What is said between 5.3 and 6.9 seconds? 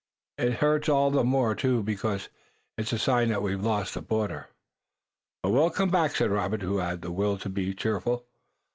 "But we'll come back," said Robert, who